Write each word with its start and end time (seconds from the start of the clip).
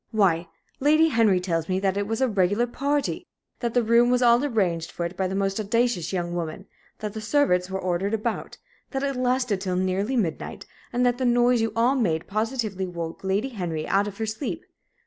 Why, 0.09 0.47
Lady 0.79 1.09
Henry 1.09 1.39
tells 1.39 1.69
me 1.69 1.79
that 1.81 1.95
it 1.95 2.07
was 2.07 2.21
a 2.21 2.27
regular 2.27 2.65
party 2.65 3.27
that 3.59 3.75
the 3.75 3.83
room 3.83 4.09
was 4.09 4.23
all 4.23 4.43
arranged 4.43 4.89
for 4.91 5.05
it 5.05 5.15
by 5.15 5.27
that 5.27 5.35
most 5.35 5.59
audacious 5.59 6.11
young 6.11 6.33
woman 6.33 6.65
that 6.97 7.13
the 7.13 7.21
servants 7.21 7.69
were 7.69 7.77
ordered 7.79 8.15
about 8.15 8.57
that 8.89 9.03
it 9.03 9.15
lasted 9.15 9.61
till 9.61 9.75
nearly 9.75 10.17
midnight, 10.17 10.65
and 10.91 11.05
that 11.05 11.19
the 11.19 11.25
noise 11.25 11.61
you 11.61 11.71
all 11.75 11.93
made 11.93 12.25
positively 12.25 12.87
woke 12.87 13.23
Lady 13.23 13.49
Henry 13.49 13.87
out 13.87 14.07
of 14.07 14.17
her 14.17 14.25
sleep. 14.25 14.65